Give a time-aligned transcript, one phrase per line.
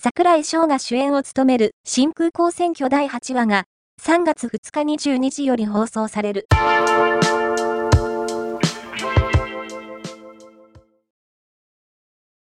[0.00, 3.64] 桜井翔が主演を務める新空港選挙第8話が
[4.00, 6.46] 3月2日22時より放送される。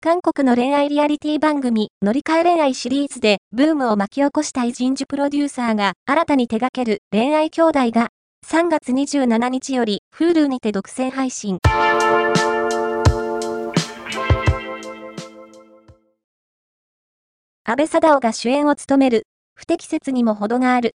[0.02, 8.10] 韓国の恋愛リアリティ番組、乗り換え恋愛シリーズでブームを巻き起こした偉人樹プロデューサーが新たに手掛ける恋愛兄弟が
[8.46, 11.60] 3月27日より Hulu にて独占配信。
[17.70, 20.92] 安倍貞夫が主演を務める、不適切にも程がある。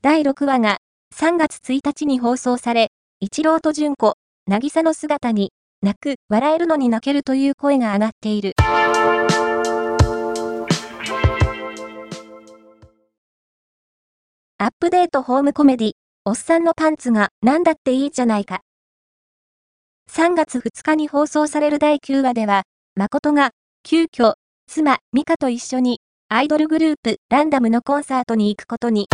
[0.00, 0.78] 第6話が
[1.14, 2.88] 3月1日に放送され、
[3.20, 4.14] 一郎と純子、
[4.48, 8.54] 渚の姿に、泣く、笑えるのに泣けるという声が上がっている。
[14.58, 15.92] アップデートホームコメディ、
[16.24, 18.62] おっさんのパンツが何だっていいじゃないか。
[20.10, 22.64] 3月2日に放送される第9話では、
[22.96, 23.52] 誠が、
[23.84, 24.34] 急遽、
[24.66, 29.08] 妻、ミカと一緒に、アイドルグループ、ランダムのコンサートに行くことに。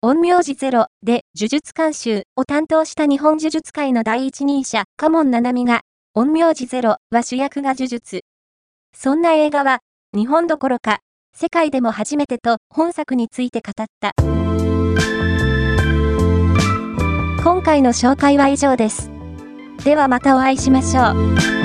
[0.00, 5.82] 陰陽師ゼロで呪術監修を担当した日本呪術界の第一人者、カモンナナミが、
[6.14, 8.22] 陰陽師ゼロは主役が呪術。
[8.92, 9.78] そんな映画は、
[10.12, 10.98] 日本どころか、
[11.34, 14.12] 世界でも初めてと本作について語った。
[17.44, 19.11] 今回の紹介は以上です。
[19.84, 21.61] ではまたお会いしましょう。